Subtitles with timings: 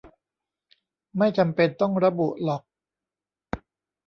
[1.17, 2.61] ไม่จำเป็นต้องระบุหรอก